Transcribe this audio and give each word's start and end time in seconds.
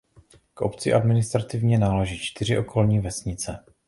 K 0.53 0.61
obci 0.61 0.93
administrativně 0.93 1.77
náleží 1.79 2.19
čtyři 2.19 2.57
okolní 2.57 2.99
vesnice. 2.99 3.63